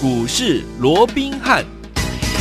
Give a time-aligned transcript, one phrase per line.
[0.00, 1.77] 股市罗宾汉。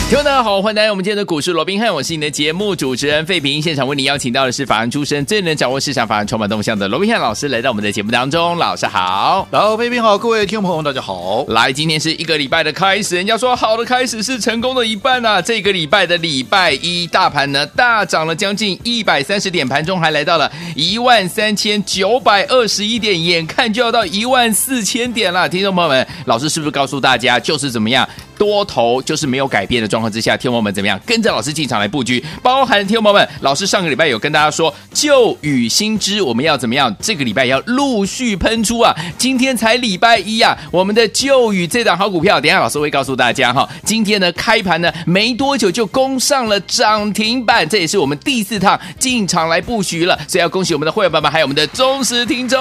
[0.10, 3.62] 听众大家好，欢迎来到我们今天的股市罗宾汉，我是你的节目主持人费平。
[3.62, 8.56] 现场为你邀请到的是法案出身、最能掌握市场法案充满动向的罗宾汉老师，来到我们的节目当中。
[8.56, 11.44] 老师好，老费平好，各位听众朋友大家好。
[11.50, 15.42] 来，今天是一个礼拜的开始，人家说好的开始是成功的一半啊。
[15.42, 25.50] 这个礼拜的礼拜一，大盘呢大涨了将近一百三十点，盘中还来到了一万三千九百二十一点，眼看就要到一万四千点了。
[25.50, 28.08] 听众朋友们，老师是不是告诉大家就是怎么样？
[28.38, 32.24] 多头就是没有改变的状况之下，天王们怎么样跟着老师进场来布局？
[32.44, 36.96] 包含天王们，老师上个礼拜有跟大家说旧与新知，我们要怎么样？
[37.02, 38.96] 这个礼拜要陆续喷出啊！
[39.18, 43.68] 今天才礼拜一啊，我们的旧与这档好股票，等下老师会告诉大家哈。
[43.84, 52.60] 今天呢开盘呢没多久就攻上了涨停板，这也是我们第四趟进场来布局了，所以要恭喜我们的会员爸爸还有我们的忠实听众。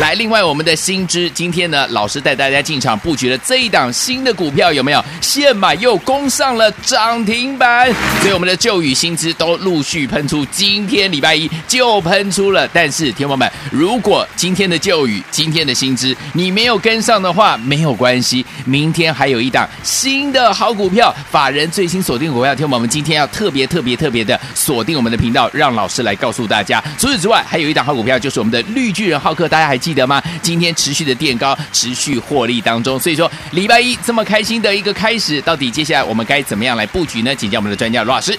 [0.00, 4.87] 来，另外我们的新知，今天呢老师带大家进场布局了这一档新的股票有。
[4.88, 10.46] 没有，现买又攻上了涨停板，所以我们的旧雨新知都陆续喷出。
[10.46, 22.54] 今天礼拜一就喷出了，但是天王们，如果今天的旧雨、今天的新知你没有跟上的话，没有关系，明天还有一档新的好股票，法人最新锁定股票。
[22.54, 26.82] 天王们今天要特别特别特别的锁定我们的频道，让老师来告诉大家。
[26.96, 30.22] 除此之外，还有一档好股票，就是我们的绿巨人浩克，大家还记得吗？
[30.40, 32.98] 今天持续的垫高，持续获利当中。
[32.98, 34.77] 所以说，礼拜一这么开心的。
[34.78, 37.34] 一个开始，到底接下来我们该怎么样来布局呢？
[37.34, 38.38] 请教我们的专家罗老师。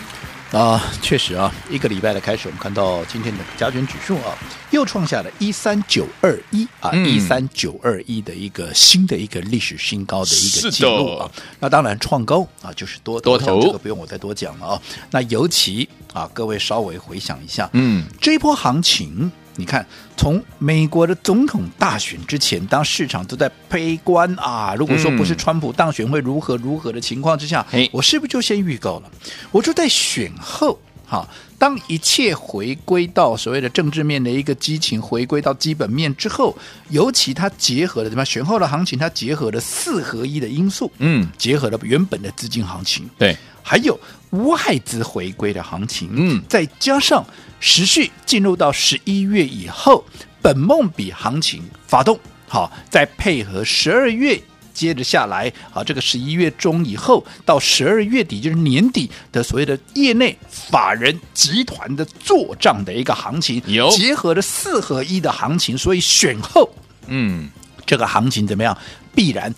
[0.52, 4.34] 啊，确实啊，一个礼拜的开始，我们看到今天的加权指数啊，
[4.72, 11.30] 又创下了一三九二一啊，一三九二一的一个新的一个历史新高的一个记录啊。
[11.60, 14.82] 那当然创高啊，就是多多头，这个不用我再多讲了啊。
[15.12, 19.30] 那尤其啊，各位稍微回想一下，嗯，这一波行情。
[19.60, 29.12] 你看，从美国的总统大选之前，当市场都在悲观啊，如果说不是川普当选会如何如何的情况之下，嗯、我是不是就先预告了？
[29.52, 36.58] 我就在选后，哈，当一切回归到所谓的政治面的一个激情，回归到基本面之后，
[36.90, 38.24] 尤其它结合了什么？
[38.24, 43.36] 选后的行情，它结合了四合一的因素，嗯，结合了原本的资金行情，对，
[43.70, 44.00] 还有
[44.32, 47.24] 外资回归的行情，嗯，再加上。
[47.62, 50.04] 持续进入到十一月以后，
[50.42, 54.42] 本梦比行情发动，好，再配合十二月
[54.74, 66.68] 接着下来，好，这个十一月中以后到十二月底就是年底的所谓的业内法人集团的做账的一个行情，有结合了四合一的行情，所以选后，
[67.08, 67.50] 嗯，
[67.86, 68.76] 这个行情怎么样？
[69.14, 69.58] 必然大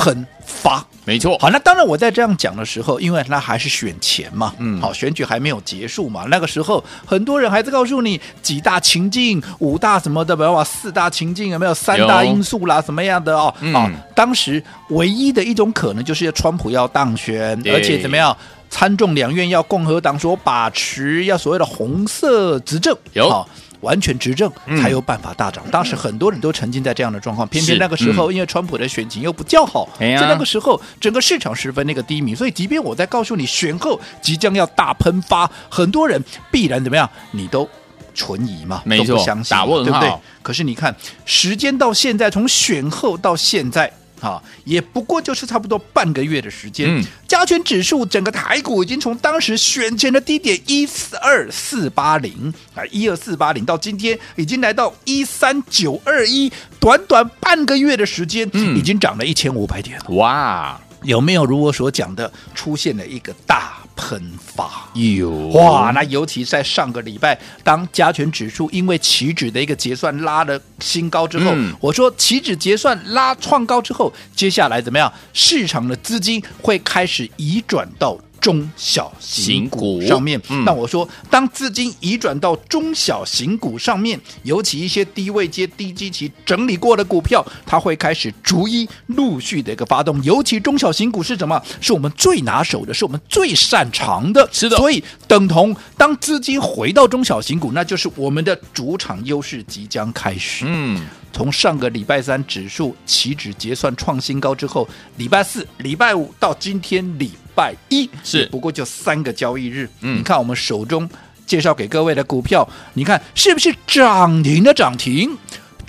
[0.00, 0.82] 喷发。
[1.04, 18.36] 没错，好，那当然我在这样讲的时候，因为那还是选前嘛，嗯，好，选举还没有结束嘛，那个时候很多人还在告诉你几大情境、五大什么的，不要四大情境有没有三大因素啦，什么样的哦，嗯、啊，当时唯一的一种可能就是川普要当选，而且怎么样，
[18.68, 23.28] 参众两院要共和党所把持，要所谓的红色执政，有。
[23.28, 23.44] 啊
[23.80, 25.62] 完全执政才有办法大涨。
[25.66, 32.34] 嗯、当时很多人都沉浸在这样的状况，偏偏那个时候，因为川普的选情又不叫好，在、嗯、那个时候，整个市场十分那个低迷。
[32.34, 37.68] 所以，即便我在告诉你选后即将要大喷发，很多人必然怎么样，你都
[38.14, 40.12] 存疑嘛，没错，都不相信，打问号，对不对？
[40.42, 43.92] 可是你看，时间到现在，从选后到现在。
[44.20, 46.86] 好，也不过就是差不多半个月的时间。
[46.88, 59.98] 嗯，加权指数整个台股已经从当时选前的低点一四二四八零啊，一二四八零到今天已经来到一三九二一，短短半个月的时间，嗯，已经涨了一千五百点。
[60.08, 64.88] 哇，有没有如我所讲的出现了一个大喷发？
[64.94, 75.12] 有哇，那尤其在上个礼拜，当加权指数因为期指的一个结算拉了新高之后，嗯、我说期指结算拉创高之后，接下来怎么样？
[75.32, 78.18] 市场的资金会开始移转到。
[78.40, 90.22] 中小型股上面，嗯、那我说，当资金移转到中小型股上面，尤其一些低位接、低基期整理过的股票，它会开始逐一陆续的一个发动。
[90.22, 91.62] 尤其中小型股是什么？
[91.80, 94.48] 是我们最拿手的，是我们最擅长的。
[94.50, 100.64] 是的，所以等同当资金回到中小型股，那就是我们的主场优势即将开始。
[100.66, 101.06] 嗯。
[101.32, 104.86] 从上个礼拜三指数起止结算创新高之后，
[105.16, 107.30] 礼拜四、礼拜五到今天礼
[107.60, 109.86] 拜一，是不过就三个交易日。
[110.00, 111.06] 嗯，你看我们手中
[111.44, 115.36] 介绍给各位的股票，你看是不是涨停的涨停，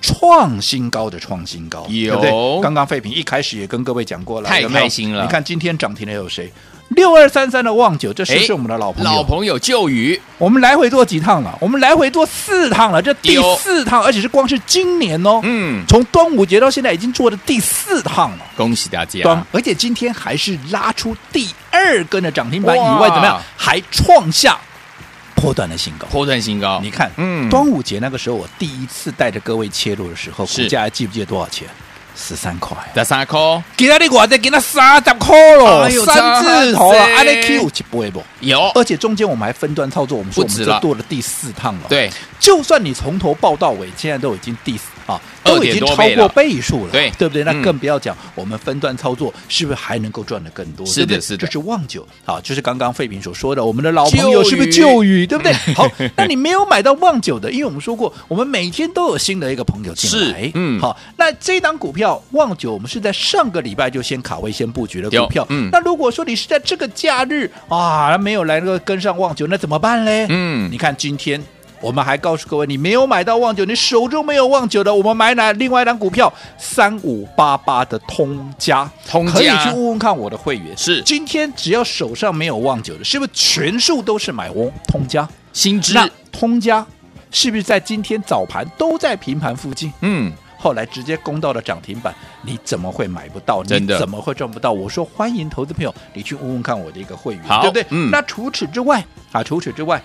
[0.01, 1.87] 创新高的创新高？
[1.87, 2.61] 对不对？
[2.61, 5.23] 刚刚废品一开始也跟各位讲过了，太开心了。
[5.23, 6.51] 你看今天涨停的有谁？
[6.95, 9.09] 六二三三的旺九，这是不是我们的老朋友？
[9.11, 11.57] 老朋友旧雨，我们来回做几趟了？
[11.61, 19.45] 我们来回做四趟了，这第四趟，而且是光是今年哦，嗯，从端午节到现在已经做了第四趟了，恭喜大家！
[19.51, 23.39] 而且今天还是拉出第二根的涨停板以外，怎么样？
[23.55, 24.57] 还创下
[25.33, 26.81] 波段的新高，波段新高。
[26.83, 31.65] 你看，嗯，端午节那个时候，我第一次带着各位切入的时候，股价还记不记得多少钱？
[32.15, 33.39] 十三块，十三块，
[33.75, 38.23] 给他你我再给他三十块咯，三字头了，阿里 Q 几倍不？
[38.41, 41.81] 有，而且中间我们还分段操作，我们说我们就做了第四趟了。
[41.89, 45.21] 对，就算你从头报到尾，现在都已经第四啊。
[45.43, 47.43] 都已经超过倍数了，对对不对？
[47.43, 50.85] 那更不要讲，我们分段操作是不是还能够赚得更多？
[50.85, 55.51] 是的，是的，这是旺九啊，就是刚刚费平所说的，我们的老朋友是不是旧雨，对不对？
[55.73, 70.27] 好，那你没有买到旺九的，因为我们说过，我们每天都有新的一个朋友进来，嗯，好，那这档股票旺九，我们是在上个礼拜就先卡位、先布局的股票，嗯，那如果说你是在这个假日啊，没有来那个跟上旺九，那怎么办嘞？
[70.29, 71.41] 嗯，你看今天。
[71.81, 76.31] 我们还告诉各位，你没有买到旺九，你手中没有旺九的，我们买哪另外一档股票？
[76.57, 80.77] 三五八八的通家，通家可以去问问看我的会员。
[80.77, 85.27] 是，今天只要手上没有旺九的，是不是全数都是买翁通家？
[85.51, 86.85] 新知那通家
[87.31, 89.91] 是不是在今天早盘都在平盘附近？
[90.01, 92.13] 嗯，后来直接攻到了涨停板，
[92.43, 93.63] 你怎么会买不到？
[93.63, 94.71] 你怎么会赚不到？
[94.71, 97.85] 我说欢迎投资朋友，你去问问看我的一个会员，对不对？
[97.89, 99.99] 嗯，那除此之外啊，除此之外。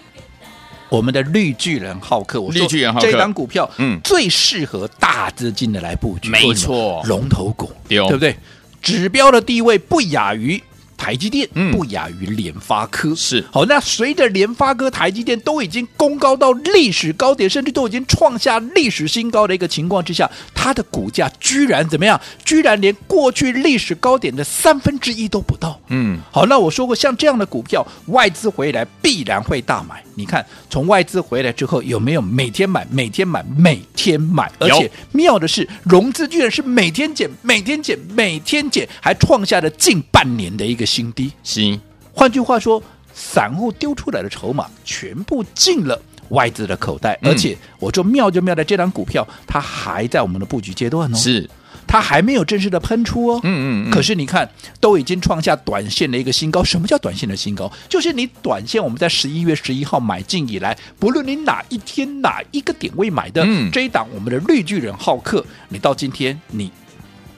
[0.88, 8.36] 我们的绿巨人浩克，我说绿巨人浩克这档股票，嗯，最适合大资金的来布局，没错，龙头股，对不对？
[8.80, 10.62] 指标的地位不亚于。
[10.96, 13.64] 台积电不亚于联发科，嗯、是好。
[13.66, 22.20] 那随着联发科、台积电都已经攻高到历史高点，甚至都已经创下历史新高的一个情况之下，它的股价居然怎么样？
[22.44, 25.80] 居然连过去历史高点的三分之一都不到。
[25.88, 26.46] 嗯，好。
[26.46, 30.02] 那我说过，像这样的股票，外资回来必然会大买。
[30.14, 34.50] 你看，从外资回来之后，有没有每天买、每天买、每天买？
[34.58, 41.32] 而且妙的是，融资居然是每天减、每天减、每天减，还创下了近半年的一个新低。
[41.42, 41.80] 新，
[42.12, 51.16] 换句话说，散户丢出来的筹码全部进了外资的口袋，而且我说妙就妙在这档股票，它还在我们的布局阶段哦。
[51.18, 51.50] 是。
[51.88, 54.50] 它还没有正式的喷出哦，嗯嗯，可是你看，
[54.80, 56.64] 都已经创下短线的一个新高。
[56.64, 57.70] 什么叫短线的新高？
[57.88, 66.72] 就是你短线我们在十一月十一号买进以来，不论你哪一天哪一个点位买的，嗯，这一档我们的绿巨人浩克，你到今天你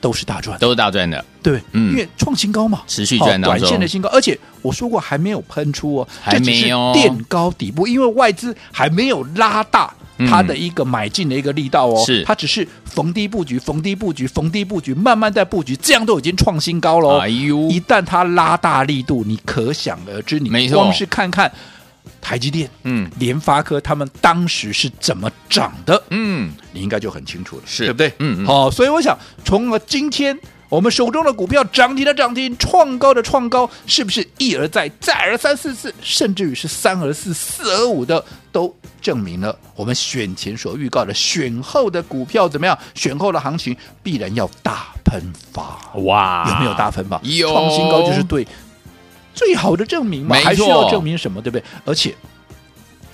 [0.01, 6.93] 都是大赚，都是大赚的，对，嗯，因为创新高嘛，持续赚短线的新高，而且我说过还没有喷出哦，还没有。
[6.93, 9.93] 垫高底部，因为外资还没有拉大。
[10.29, 12.25] 它的一个买进的一个力道哦，是。
[12.25, 17.21] 它只是逢低布局、逢低布局、逢低布局，慢慢在布局，这样都已经创新高了。
[17.21, 21.49] 哎呦，一旦它拉大力度，你可想而知，你光是看看
[22.21, 28.13] 台积电、嗯，联发科他们当时是怎么涨的，嗯，你应该就很清楚了，是对不对？
[28.19, 30.39] 嗯，好，所以我想从而今天。
[30.71, 38.23] 我们手中的股票涨停的涨停，创高的创高，是不是一而再，再而三四次，甚至于是三而四、四而五的，
[38.53, 42.79] 都证明了我们选前所预告的选后的股票怎么样？
[42.95, 45.23] 选后的行情必然要大喷
[45.55, 46.47] 发，哇！
[46.51, 47.19] 有没有大喷发？
[47.23, 48.47] 有，创新高就是对
[49.39, 50.37] 最好的证明嘛？
[50.37, 51.41] 还需要证明什么？
[51.41, 51.65] 对不对？
[51.87, 52.15] 而且。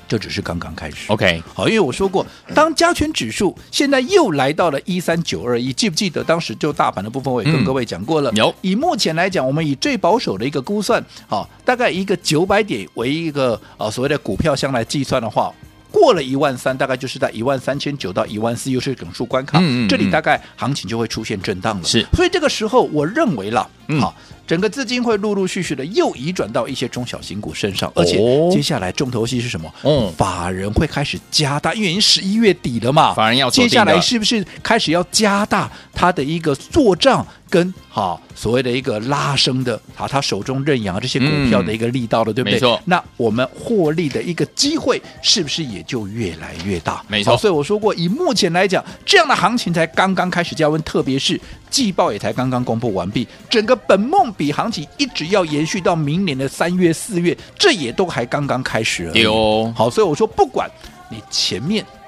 [0.07, 2.25] 这只是刚刚开始，OK，好，因为我说过，
[2.55, 8.31] 当加权指数现在又来到了一三九二一，记不记得当时就大盘的部分，我也跟各位讲过了。
[8.35, 15.51] 有、嗯，以目前来讲，我们以最保守的一个估算，好，大概一个九百点为一个啊所谓的股票箱来计算的话，
[15.91, 21.85] 过了一万三，大概就是在一万三千九到一万四，又是整数关卡，嗯嗯嗯，这里大概行情就会出现震荡了。
[21.85, 23.67] 是，所以这个时候，我认为了，
[23.99, 24.15] 好。
[24.47, 28.19] 嗯整个资金会陆陆续续的又移转到一些中小型股身上，而且
[28.53, 29.73] 接下来重头戏是什么？
[29.83, 35.71] 嗯，法人会开始加大，因为已经十一月底了嘛，法人要接下来是不是开始要加大
[36.05, 42.55] 他的一个做账跟好所谓的一个拉升的啊，他手中认养这些股票的一个力道了，对不对？
[42.55, 42.79] 没错。
[42.85, 47.03] 那我们获利的一个机会是不是也就越来越大？
[47.09, 47.35] 没错。
[47.39, 54.31] 所以我说过，以目前来讲，这样的行情才刚刚开始加温，特别是季报也才刚刚公布完毕，整个本梦。
[54.37, 59.25] 比行情一直要延续到明年的三月四月，这也都还刚刚开始而已。
[59.27, 60.69] 哦、好，所以我说，不管
[61.09, 62.04] 你前面好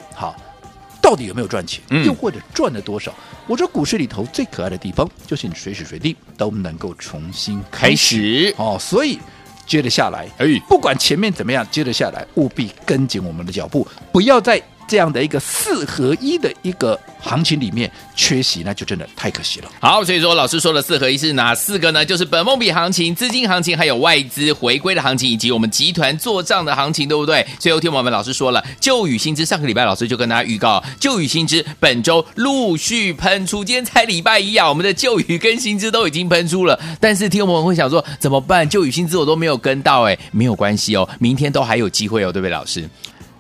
[1.07, 3.15] 到底有没有赚钱，嗯、又或者赚了多少，
[3.47, 8.17] 我说股市里头最可爱的地方，就是你随时随地都能够重新开始。
[8.17, 8.55] 开始。
[8.59, 9.17] 哦，所以
[9.65, 19.69] 接着下来，哎，不管前面怎么样，接着下来务必跟紧我们的脚步，不要再这样的一个四合一的一个行情里面缺席，那就真的太可惜了。
[19.81, 22.05] 好，所以说老师说的四合一是哪四个呢？
[22.05, 27.47] 就是本梦比行情、资金行情，还有外资回归的行情，以及我们集团做账的行情，对不对？
[27.59, 36.79] 最后听我们老师说了，旧雨新知上个礼拜老师就跟大家预告，旧雨新知本周陆续喷出，今天才礼拜一啊，我们的旧雨跟新知都已经喷出了。
[37.01, 38.69] 但是听我们会想说怎么办？
[38.69, 42.89] 旧雨新知我都没有跟到，哎，没有关系哦，明天都还有机会哦，对不对，老师？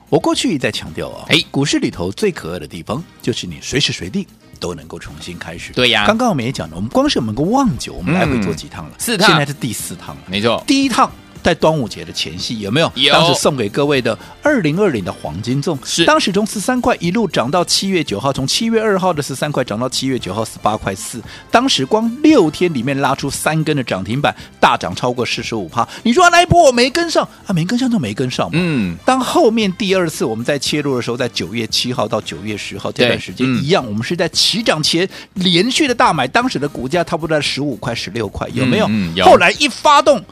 [0.08, 4.26] 我过去一再强调啊，哎，股市里头最可爱的地方就是你随时随地
[4.60, 5.72] 都能够重新开始。
[5.72, 8.92] 对呀，刚刚我们也讲了，我们光是我们个望九，我们来回做几趟了？
[8.98, 10.22] 四趟，现在是第四趟了。
[10.28, 11.10] 没错，第一趟。
[11.42, 12.90] 在端午节的前夕，有没有？
[12.94, 13.12] 有。
[13.12, 21.20] 当时送给各位的二零二零的黄金粽，是当时从十三块一路涨到七月九号，从七月二号的十三块涨到七月九号十八块四。
[21.50, 25.86] 当时光六天里面拉出三根的涨停板，大涨超过四十五趴。
[26.02, 27.52] 你说那一波我没跟上啊？
[27.52, 28.52] 没跟上就没跟上嘛。
[28.54, 28.96] 嗯。
[29.04, 38.86] 当后面第二次我们在切入的时候，在九月七号到九月十号这段时间一样，嗯、我们是在起涨前连续的大买，当时的股价差不多在十五块、十六块，有没有？
[38.86, 39.24] 嗯嗯、有。
[39.24, 40.22] 后来一发动，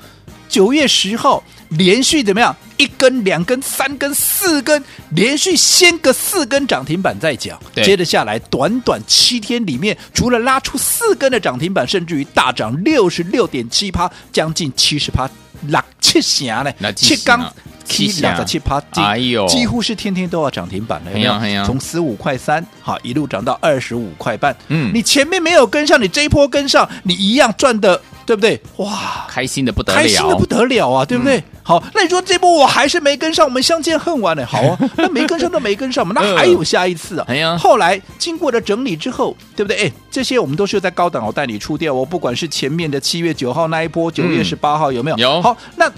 [0.55, 1.43] 九月十号。
[1.71, 2.55] 连续怎么样？
[2.77, 4.81] 一根、两根、三根、四根，
[5.11, 7.59] 连续先个四根涨停板再讲。
[7.75, 15.29] 接着下来，短短七天里面，除了拉出四根的涨停板，甚至于大涨六十六点七趴，将近七十趴，
[15.69, 16.93] 六七成呢？
[16.93, 17.53] 七刚
[17.85, 21.19] 七两十七趴，哎呦，几乎是天天都要涨停板了。
[21.19, 21.65] 有没有？
[21.65, 24.57] 从十五块三，好一路涨到二十五块半。
[24.69, 28.01] 嗯，你前面没有跟上，你这一波跟上，你一样赚的。
[28.27, 28.59] 对不对？
[28.77, 31.05] 哇，开心的不得了，开心的不得了啊！
[31.05, 31.37] 对不对？
[31.37, 34.45] 嗯、好，那你说这波我还是没跟上，我们相见恨晚呢？
[34.47, 37.25] 好啊， 那没跟上都没跟上嘛，那 还有下一次啊！
[37.27, 39.87] 哎呀，后来经过了整理之后，对不对？
[39.87, 45.17] 哎，这些我们都是在高档我带你出掉我，不管是前面的七月九号那一波，九月十八号有没有？
[45.17, 45.41] 有。
[45.41, 45.91] 好，那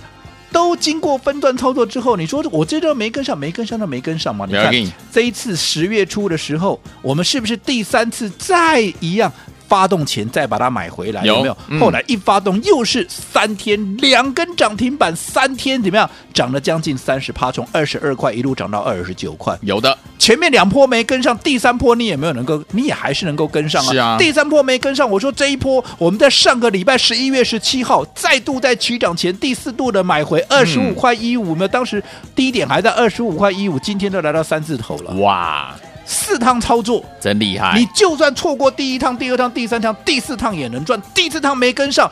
[0.52, 4.46] 都经过分段操作之后，你说我这周没跟上，没跟上都没跟上嘛？
[4.48, 4.72] 你看
[5.12, 9.32] 这一次十月初的时候，我们是不是第三次再一样？
[9.68, 11.56] 发动前再把它买回来，有没有？
[11.68, 16.08] 嗯、后来一发动又是三天两根涨停板，三天怎么样？
[16.32, 19.56] 涨了将近三十趴，从二十二块一路涨到二十九块。
[19.62, 23.92] 有的，前面两波没跟上，第三波你也没有能够，你也还是能够跟上啊。
[23.92, 31.68] 是啊，第三波没跟上，我说这一波我们在上个礼拜十一月十七号再度在起涨前第四度的买回二十五块一五，没有？
[31.68, 32.02] 当时
[32.34, 35.12] 低点还在二十五块一五，今天都来到三字头了。
[35.16, 35.74] 哇！
[36.06, 37.76] 四趟操作真厉害！
[37.76, 41.00] 你就算错过第一趟、第二趟、第三趟、第四趟也能赚。
[41.12, 42.10] 第四趟没跟上，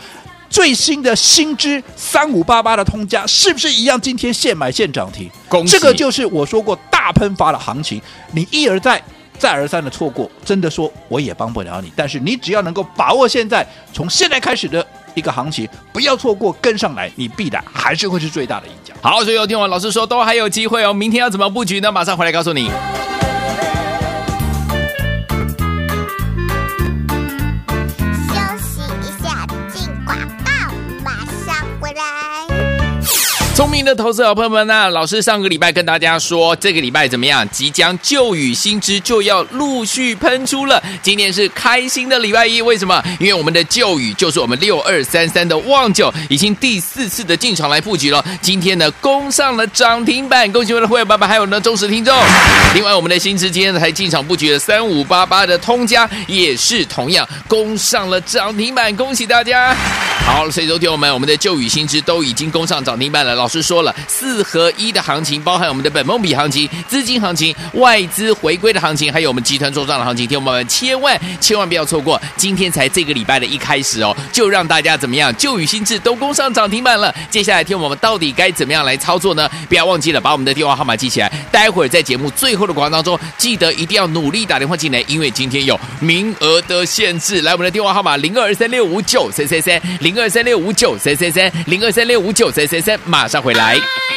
[0.50, 4.00] 最新的新知三五八八的通家是不是一样？
[4.00, 5.72] 今天现买现涨停，恭喜！
[5.72, 8.02] 这个就是我说过大喷发的行情。
[8.32, 9.00] 你一而再、
[9.38, 11.92] 再而三的错过，真的说我也帮不了你。
[11.94, 14.84] 但是你只要能够把握现在，从现在开始的
[15.14, 18.92] 一个行情，不要错过跟上来，你必然还是会是最大的赢家。
[19.00, 20.92] 好，所以有听我老师说，都还有机会哦。
[20.92, 21.92] 明天要怎么布局呢？
[21.92, 22.68] 马上回来告诉你。
[33.54, 34.88] 聪明的投资好朋友们呢、啊？
[34.88, 37.48] 老师上个礼拜跟大家说，这个礼拜怎么样？
[37.50, 40.82] 即将旧雨新知就要陆续喷出了。
[41.00, 43.00] 今天是开心的礼拜一，为什么？
[43.20, 48.24] 因为我们的旧雨就是我们六二三三的旺九，已经第四次的进场来布局了。
[48.42, 52.12] 今天呢，攻上了涨停板，恭喜我们的会员爸爸，还有呢忠实听众。
[52.74, 59.76] 另外，我们的新知今天才进场布局的三五八八的通家，也是同样攻上了涨停板，恭喜大家。
[60.26, 63.43] 好，所以昨天我们我们的旧雨新知都已经攻上涨停板了。
[63.44, 70.26] 老师说了，四合一的行情包含我们的本梦比行情、资金行情、外资回归的行情，还有我们集团做账的行情。
[70.26, 75.30] 听我们千万千万不要错过，今天才这个礼拜的一开始哦，就让大家怎么样？
[75.36, 77.14] 旧与新智都攻上涨停板了。
[77.30, 79.46] 接下来听我们到底该怎么样来操作呢？
[79.68, 87.42] 不要忘记了把我们的电话号码记起来，待会儿在节目最后的广告当中，记得一定要努力打电话进来，因为今天有名额的限制。
[87.42, 94.13] 来，我们的电话号码零二三六五九三三三零二三六五九三三三零二三六五九三三三，马上上回来。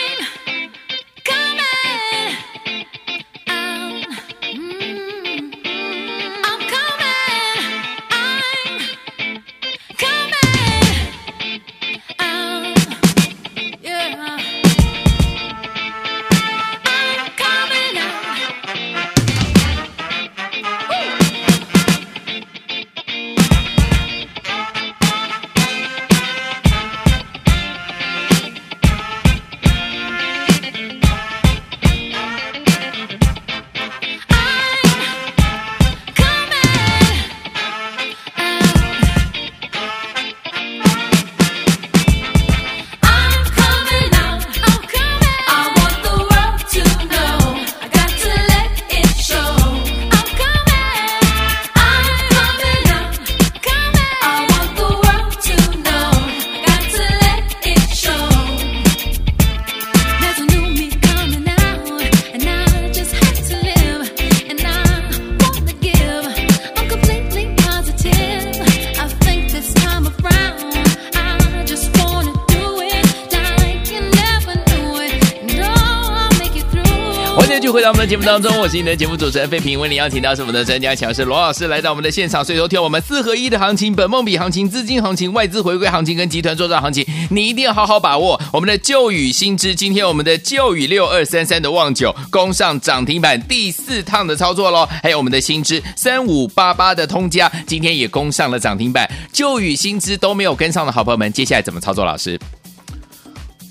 [78.28, 88.38] 当中，我是你的节目主持人费平，为你邀请到是我们的专家强势罗老师来到我们的现场，所以说听我们四合一的行情、本梦比行情、资金行情、外资回归行情跟集团作战行情，你一定要好好把握。
[88.52, 99.10] 我们的旧雨新知，今天我们的旧雨六二三三的旺九攻上涨停板第四趟的操作喽，还有我们的新知三五八八的通家，今天也攻上了涨停板。
[99.32, 102.04] 旧雨新知都没有跟上的好朋友们，接下来怎么操作？
[102.04, 102.38] 老师？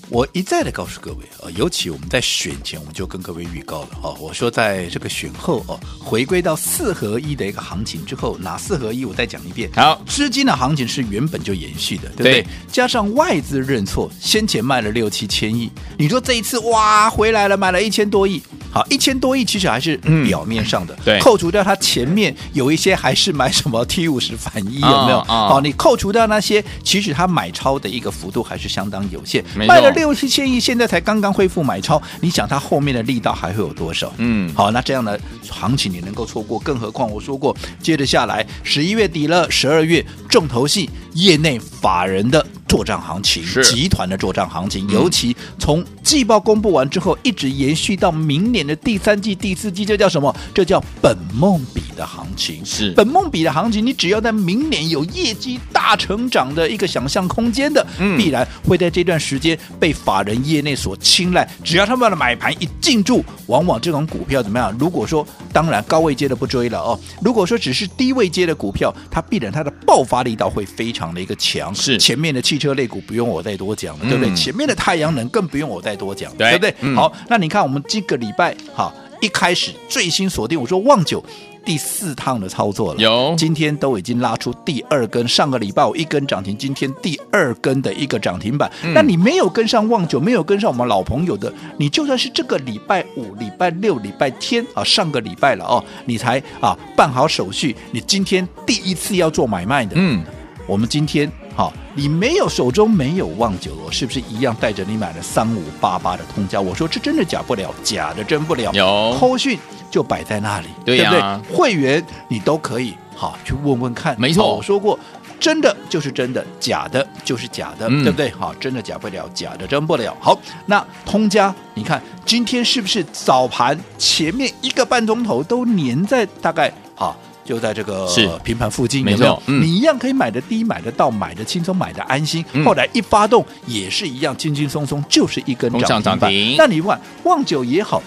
[0.09, 4.15] 我一再的告诉各位啊，尤其我们在选前，我们就跟各位预告了啊。
[4.19, 9.03] 我说，在这个选后哦，回归到四合一的一个行情之后，哪四合一？
[9.03, 9.69] 我再讲一遍。
[9.75, 12.41] 好，资金的行情是原本就延续的，对不对？
[12.41, 18.41] 对，加上外资认错，先前卖了六七千亿，你说这一次哇回来了，买了一千多亿。
[18.69, 19.95] 好，一千多亿其实还是
[20.25, 25.19] 表面上的，嗯、对，扣除掉它前面有一些还是买什么 T 五十反一有没有？
[25.19, 34.13] 哦，哦，你扣除掉那些，其实它买超的一个幅度还是相当有限，卖了六七千亿，现在才刚刚恢复买超，你想它后面的力道还会有多少？
[34.17, 36.59] 嗯，好，那这样的行情你能够错过？
[36.59, 42.45] 更何况我说过，接着下来十一月底了，十二月重头戏，业内法人的。
[42.67, 50.35] 作战行情，集团的作战行情，尤其从季报公布完之后，一直延续到明年的第三季、第四季，这叫什么？
[50.53, 52.63] 这叫本梦比的行情。
[52.65, 57.85] 是本梦比的行情，你只要在明年有业绩大成长的一个想象空间的，
[58.17, 61.49] 必然会在这段时间被法人业内所青睐。
[61.63, 64.75] 只要他们的买盘一进驻，往往这种股票怎么样？
[64.77, 71.73] 如果说当然高位接的不追了哦，如果说只是低位接的股票，它必然它的爆发力道会非常的一个强。
[71.73, 72.56] 是前面的气。
[72.57, 74.33] 汽车类股不用我再多讲了，对不对？
[74.33, 76.75] 嗯、前面的太阳能更不用我再多讲，对，对不对？
[76.81, 81.23] 嗯、好，那你看我们这个礼拜哈，一开始最新锁定，我说旺九
[81.63, 88.71] 第四趟的操作了，有今天都已经拉出第二根，上个礼拜我一根涨停，今天第二根的一个涨停板。
[88.95, 100.23] 那、嗯、你没有跟上旺九，没有跟上我们老朋友的，你就算是这个礼拜五、礼拜六、礼拜天啊，上个礼拜了哦，你才啊办好手续，你今天第一次要做买卖的，嗯，
[100.65, 101.31] 我们今天。
[101.55, 106.61] 好，你没有手中没有望九，罗是不是一样带着你买了三五八八的通家？
[106.61, 108.71] 我说这真的假不了，假的真不了。
[108.71, 109.57] 有后讯
[109.89, 111.37] 就摆在那里，对，不对？
[111.51, 114.15] 会员你都可以好去问问看。
[114.19, 114.99] 没错，我说过，
[115.39, 118.29] 真的就是真的，假的就是假的，嗯、对不对？
[118.29, 120.15] 好，真的假不了，假的真不了。
[120.19, 127.17] 好，那通家，你看今天是不是早盘前面一个半钟头都粘在大概好？
[127.47, 128.05] 就在这个
[128.43, 129.41] 平盘附近，有没有？
[129.45, 132.43] 嗯、你一样可以买的低，买得到，买的轻松，买的安心。
[132.51, 136.29] 嗯、后来一发动也是一样，轻轻松松就是一根涨停板。
[136.57, 138.03] 那你问旺九也好，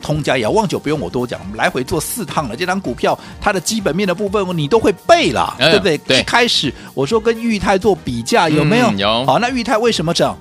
[0.00, 2.54] 通家也好，旺九不用我多讲，我们来回做四趟了。
[2.54, 5.98] 这张股票它的基本面的部分你都会背了，嗯、对不对？
[5.98, 6.20] 对。
[6.20, 8.86] 一开始我说跟裕泰做比价有没有？
[8.92, 9.26] 嗯、有。
[9.26, 10.38] 好，那裕泰为什么涨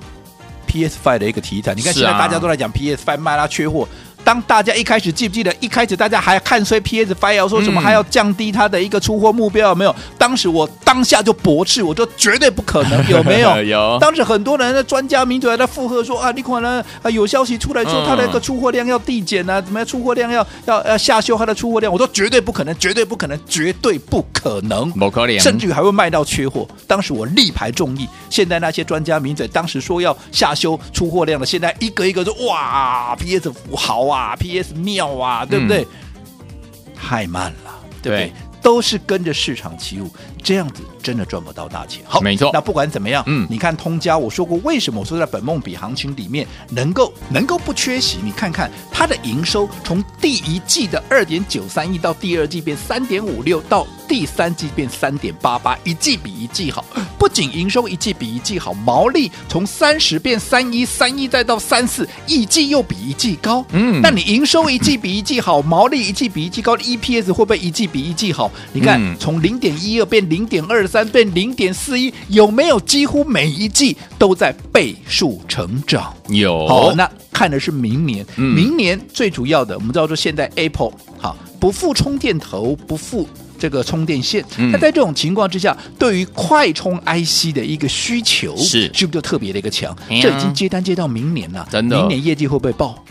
[0.68, 3.88] ？PS Five 的一个题材，你看现在大家都在讲 PS Five 卖了缺货。
[4.24, 9.96] 当大家一开始记不记得，一开始大家还看衰 PS Five，说什么还要降低它的一个出货目标，有没有？
[10.18, 13.62] 当时我当下就驳斥，我说绝对不可能，有没有？
[13.64, 13.98] 有。
[14.00, 19.86] 当时很多人的专家名嘴还在附和说啊，你可能啊有消息出来说它的一个出货量要递减啊，怎么样？
[19.86, 26.66] 出货量要要要下修它的出货量，我说绝对不可能，绝对不可能，绝对不可能，不可能，甚至于还会卖到缺货。
[26.88, 34.13] 当时我力排众议，现在那些专家名嘴当时说要下修出货量的，现在一个一个说哇，PS 好啊。
[34.14, 35.82] 哇，PS 妙啊，对不对？
[35.82, 38.28] 嗯、太慢了，对不对？
[38.28, 40.10] 对都是跟着市场起舞，
[40.42, 42.02] 这样子真的赚不到大钱。
[42.08, 42.50] 好，没错。
[42.54, 45.02] 那不管怎么样，嗯，你看通家，我说过为什么？
[45.02, 48.18] 我说在本梦比行情里面能够能够不缺席？
[48.24, 53.86] 你看看它的营收，从第一季的二点九三亿到第二季变三点五六到。
[54.06, 56.86] 第三季变三点八八，一季比一季好。
[57.18, 63.66] 不仅营收一季比一季好，毛利从三十变三一，三一再到三四，一季又比一季高。
[63.72, 68.52] 嗯，那你营收一季比一季好，毛利一季比一季高，EPS 会不会一季比一季好？
[68.74, 76.14] 你看，从零点一二变零点二三，变零点四一，有没有几乎每一季都在倍数成长？
[76.30, 76.68] 有。
[76.68, 83.28] 好，那看的是明年，明年最主要的，我们知道说现在 Apple 好不付充电头，不付。
[83.60, 89.96] 这个充电线，那在这种情况之下，对于快充 IC 的一个需求是是不是就特别的一个强？
[90.22, 93.02] 这已经接单接到明年了，真的，明年业绩会不会爆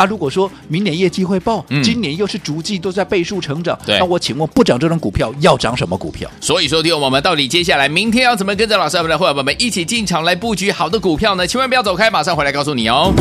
[0.00, 0.06] 啊？
[0.06, 6.30] 如果说明年业绩会爆，今年又是逐季都在倍数成长，那我请问不涨这种股票要涨什么股票？
[6.40, 11.46] 所以说，听我们到底接下来明天要怎么跟着老师我们的伙伴们一起进场来布局好的股票呢？
[11.46, 13.12] 千万不要走开，马上回来告诉你哦。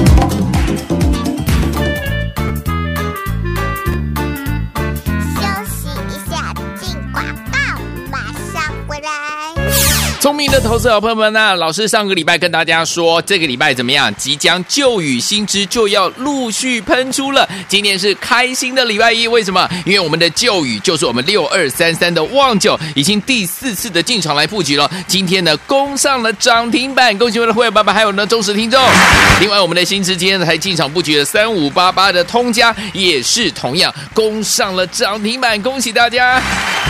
[10.30, 11.56] 聪明的投资好朋友们呢、啊？
[11.56, 14.14] 老师上个礼拜跟大家说，这个礼拜怎么样？
[14.14, 17.50] 即将旧雨新知就要陆续喷出了。
[17.68, 19.68] 今天是开心的礼拜一，为什么？
[19.88, 24.88] 因为我们的旧雨就是我们六二三三的旺九，已经第四次的进场来布局了。
[25.08, 28.80] 今天呢，攻上了涨停板，恭喜我们的会员爸爸，还有呢忠实听众。
[29.42, 36.40] 另外，我们的新知今天，才进场布局的三五八八的通家，也是同样攻上了涨停板，恭喜大家。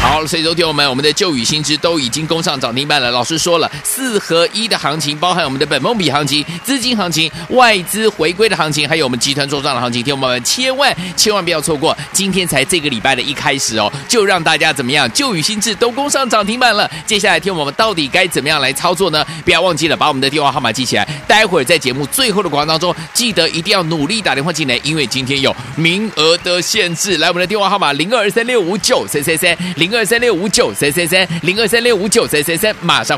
[0.01, 3.09] 好，所以昨天我们我们的旧雨新知都已经攻上涨停板了。
[3.11, 11.95] 老师师说了，四合一的行情包含我们的本梦比行情、资金行情、外资回归的行情，还有我们集团做账的行情，听我们千万千万不要错过。
[12.11, 15.07] 今天才这个礼拜的一开始哦，就让大家怎么样？
[15.13, 16.89] 旧与新知都攻上涨停板了。
[17.05, 19.23] 接下来听我们到底该怎么样来操作呢？
[19.45, 27.17] 不要忘记了把我们的电话号码记起来，待会儿在节目最后的广告当中，记得一定要努力打电话进来，因为今天有名额的限制。
[27.17, 33.17] 来，我们的电话号码零二三六五九三三三零二三六五九三三三零二三六五九三三三，马上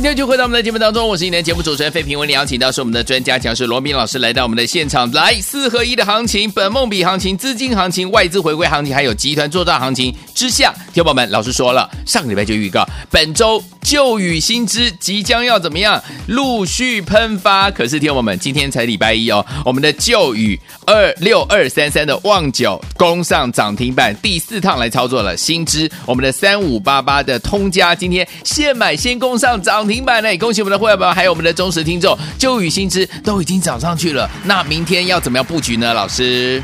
[0.00, 2.18] 今天就回到我们的节目当中，我是你的节目主持人费平。
[2.18, 17.70] 为你邀请到是我们的专家讲师罗斌老师来到我们的现场，来四合一的行情、本梦比行情、资金行情、外资回归行情，还有集团作战行情之下，听友们，老师说了，上个礼拜就预告，本周旧雨新知即将要怎么样陆续喷发。
[17.70, 25.36] 可是听友们，今天才礼拜一哦，我们的旧雨二六二三三的旺九攻上涨停板，第四趟来操作了。
[25.36, 29.86] 新知我们的三五八八的通家今天现买先攻上涨。
[29.86, 30.34] 停板呢！
[30.38, 34.26] 恭喜我们的会员朋友，还有我们的忠实听众，旧雨新知都已经涨上去了。
[34.44, 35.92] 那明天要怎么样布局呢？
[35.92, 36.62] 老师，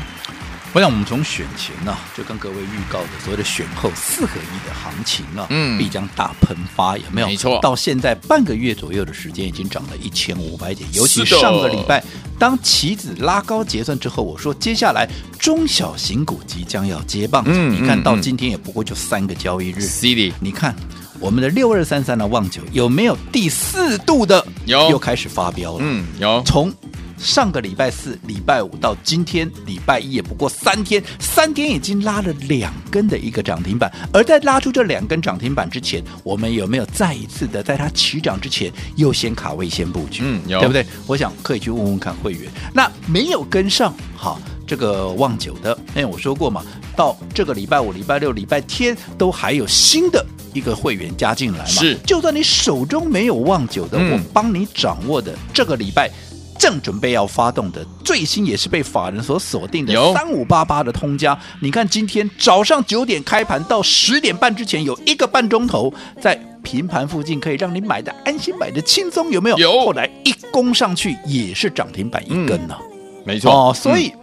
[0.77, 7.25] 我想我们从选前呢、啊，就跟各位预告的所谓的选后四合一的行情啊，嗯，必将大喷发，有没有？
[7.25, 7.59] 没错。
[7.63, 10.87] 到现在半个月左右的时间，已经涨了一千五百点。
[10.93, 12.03] 尤其上个礼拜，
[12.37, 15.09] 当棋子拉高结算之后，我说接下来
[15.39, 17.43] 中小型股即将要接棒。
[17.47, 19.81] 嗯，你看到今天也不过就三个交易日。
[19.81, 20.75] C D，你看。
[21.19, 24.45] 我们的六二三三的旺九有没有第四度的？
[24.67, 25.79] 有，又开始发飙了。
[25.81, 26.43] 嗯，有。
[26.45, 26.71] 从
[27.17, 33.91] 上个礼拜四、礼拜五到今天礼拜一，也不过三天，三天已经拉了两根的一个涨停板。
[34.13, 40.21] 而在拉出这两根涨停板之前，我们有没有再一次的在它起涨之前优先卡位、先布局？
[40.23, 40.85] 嗯，有，对不对？
[41.05, 42.51] 我想可以去问问看会员。
[42.73, 44.39] 那没有跟上，好。
[44.67, 46.61] 这个旺九的，哎，我说过嘛，
[46.93, 51.65] 到这个礼拜五、礼拜六、礼拜天都还有新的一个会员加进来嘛。
[51.65, 56.11] 是，就算你手中没有旺九的，嗯、我帮你掌握的这个礼拜
[56.57, 61.37] 正准备要发动的最新，也是被法人所锁定的三五八八的通家。
[61.61, 69.57] 你看今天早上九点开盘到十点半之前有一个半钟头在平盘附近，可以让你买的安心、买的轻松，有没有？
[69.57, 69.71] 有。
[69.85, 73.51] 后来一攻上去也是涨停板一根呢、啊嗯，没错。
[73.51, 74.07] 哦，所以。
[74.07, 74.19] 嗯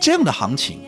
[0.00, 0.80] 这样的行情，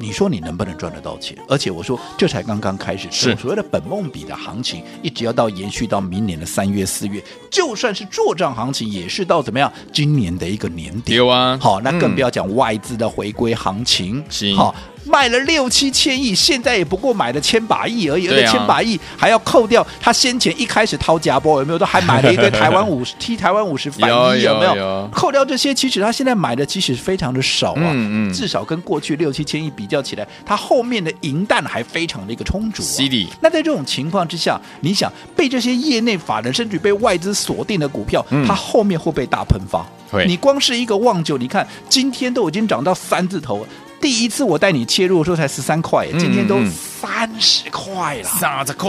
[0.00, 1.36] 你说你能不能赚得到钱？
[1.48, 9.72] 而且我说这才刚刚开始，是所谓的本梦比的行情，一直要到延续到明年的三月四月，就算是做账行情，也是到怎么样？
[9.92, 11.14] 今年的一个年底。
[11.14, 14.74] 有啊，好，那更不要讲外资的回归行情，嗯好。
[15.04, 21.78] 卖了六七千亿，现在也不过买了千把亿而已，而且千把亿还要扣掉他先前一开始掏假波，有没有？
[21.78, 24.74] 都还买了一堆台湾五十踢台湾五十反一，有没有？
[24.74, 32.82] 有有扣掉这些，其实他现在买的其实非常的少啊，嗯嗯至少跟过去六七千亿比较起来，他后面的银弹还非常的一个充足、
[33.40, 39.84] 那在这种情况之下，你想被这些业内法人甚至被外资锁定的股票，嗯它后面会被大喷发？
[40.26, 43.68] 你光是一个旺九，你看今天都已经涨到三字头了。
[44.04, 48.28] 第一次我带你切入的时候才十三块，今天都三十块了？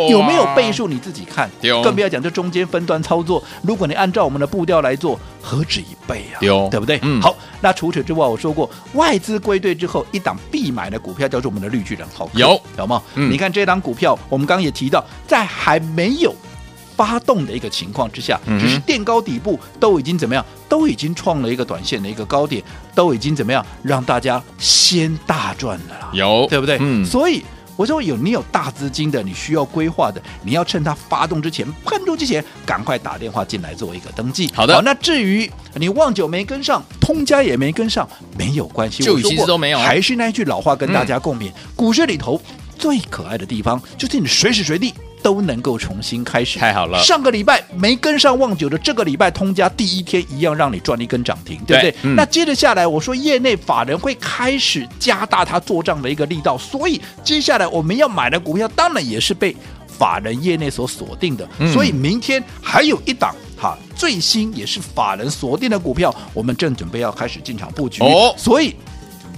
[0.10, 0.89] 有没有倍数？
[0.89, 1.49] 你自己看。
[1.82, 6.36] 更不要讲这中间分段操作，如果你按照我们的步调来做，何止一倍啊？
[6.41, 6.99] 有对不对？
[7.01, 13.01] 嗯好，那除此之外，我说过外资归队之后，一档必买的股票叫做我们的绿巨人，好，有有吗？
[13.15, 16.36] 嗯你看这档股票，我们刚刚也提到，在还没有。
[16.95, 20.45] 发动的一个情况之下，只是垫高底部都已经怎么样？
[20.67, 23.65] 都已经创了一个短线的一个高点，都已经怎么样？
[23.84, 26.77] 让大家先大赚了啦，有对不对？
[26.81, 27.43] 嗯所以
[27.75, 34.49] 我说有你有大资金的，你需要规划的，你要趁它发动之前、喷出之前，赶快打电话进来做一个登记。
[34.55, 42.41] 好的那至于你旺九没跟上，通家也没跟上，没有关系，就我说过其实都没有啊还是那一句老话跟大家共勉：股市里头
[42.77, 44.93] 最可爱的地方，就是你随时随地。
[45.25, 51.91] 都能够重新开始，太好了上个礼拜没跟上旺九的，这个礼拜通家第一天一样让你赚一根涨停，对不对？
[51.91, 59.55] 对嗯那接着下来，我说业内法人会开始加大他做账的一个力道，所以接下来我们要买的股票，当然也是被
[59.88, 61.49] 法人业内所锁定的。
[61.57, 68.03] 嗯所以明天还有一档哈最新也是法人锁定的股票，我们正准备要开始进场布局。
[68.03, 68.75] 哦所以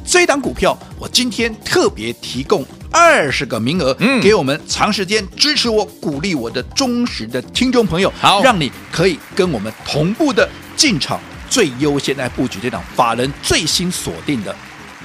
[0.06, 4.22] 这一档股票，我今天特别提供二十个名额，嗯。
[4.22, 8.42] 给我们长时间支持我、鼓励我的忠实的听众朋友，好。
[8.42, 11.20] 让你可以跟我们同步的进场，
[11.50, 14.56] 最优先来布局这档法人最新锁定的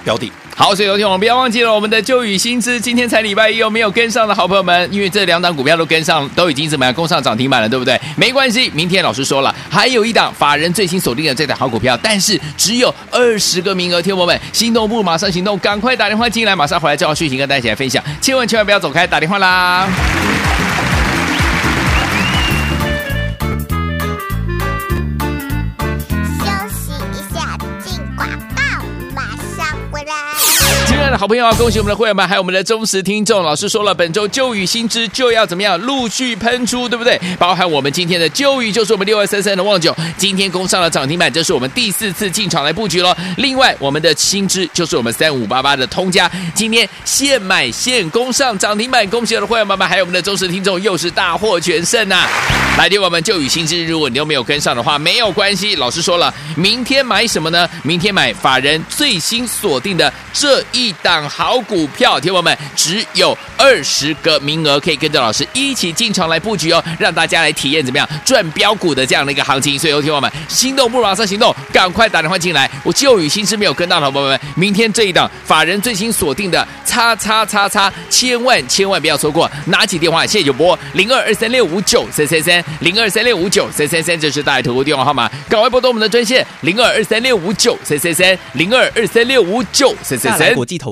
[0.02, 0.30] 标的。
[0.54, 4.92] 好，所以有听我们不要忘记了我们的旧雨新知，今天才礼拜一，有没有跟上的好朋友们？
[4.92, 7.98] 因为这两档股票都跟上，都已经怎么样攻上涨停板了，对不对？
[8.16, 19.88] 没关系，明天老师说了，还有一档法人最新锁定的这档好股票，但是只有二十个名额，听我们心动不如马上行动，赶快打电话进来，马上回来叫讯息跟大家一起来分享，千万千万不要走开，打电话啦！
[31.12, 33.42] 的好朋友啊，恭喜我们的会员们，还有我们的忠实听众。
[33.42, 37.20] 老师说了，本周旧雨新知就要怎么样陆续喷出，对不对？
[37.38, 43.14] 包含我们今天的旧雨，就是我们六二三三的旺九，今天攻上了涨停板，这是我们第四次进场来布局了。
[43.36, 52.28] 另外，我们的新知就是我们三五八八的通家，今天现买现攻上涨停板，恭喜我们的会员们，还有我们的忠实听众，又是大获全胜呐、啊！
[52.78, 55.76] 来听我们旧雨新知，如果你都没有跟上的话，没有关系。
[55.76, 57.68] 老师说了，明天买什么呢？
[57.82, 69.78] 明天买法人最新锁定的这一档好股票，听友们只有二十个名额，可以跟着老师一起进场来布局哦，让大家来体验怎么样赚标股的这样的一个行情。
[69.78, 72.70] 所以，听友们心动不如马上行动，赶快打电话进来。
[72.84, 79.50] 我旧雨新知没有跟到的朋友们，明天这一档法人最新锁定的叉叉叉叉，千万千万不要错过。
[79.66, 90.54] 拿起电话，现在就拨零二二三六五九三三三零二三六五九三三三，这是大爱投顾电话号码，赶快拨通我们的专线零二二三六五九三三三零二二三六五九三三三。
[90.54, 90.91] 国际投